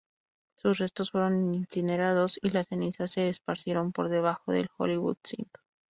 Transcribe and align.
Sus 0.55 0.79
restos 0.79 1.11
fueron 1.11 1.53
incinerados, 1.53 2.39
y 2.41 2.49
las 2.49 2.67
cenizas 2.69 3.11
se 3.11 3.29
esparcieron 3.29 3.91
por 3.91 4.09
debajo 4.09 4.51
del 4.51 4.67
Hollywood 4.79 5.17
Sign. 5.23 5.47